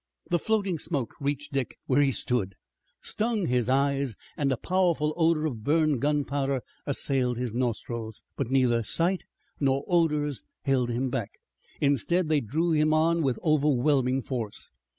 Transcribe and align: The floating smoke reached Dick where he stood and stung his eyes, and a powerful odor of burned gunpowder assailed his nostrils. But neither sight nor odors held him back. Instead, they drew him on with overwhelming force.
The 0.31 0.39
floating 0.39 0.79
smoke 0.79 1.13
reached 1.19 1.53
Dick 1.53 1.77
where 1.85 2.01
he 2.01 2.11
stood 2.11 2.55
and 2.55 2.55
stung 3.03 3.45
his 3.45 3.69
eyes, 3.69 4.15
and 4.35 4.51
a 4.51 4.57
powerful 4.57 5.13
odor 5.15 5.45
of 5.45 5.63
burned 5.63 6.01
gunpowder 6.01 6.61
assailed 6.87 7.37
his 7.37 7.53
nostrils. 7.53 8.23
But 8.35 8.49
neither 8.49 8.81
sight 8.81 9.21
nor 9.59 9.83
odors 9.87 10.41
held 10.63 10.89
him 10.89 11.11
back. 11.11 11.33
Instead, 11.79 12.29
they 12.29 12.41
drew 12.41 12.71
him 12.71 12.95
on 12.95 13.21
with 13.21 13.37
overwhelming 13.43 14.23
force. 14.23 14.71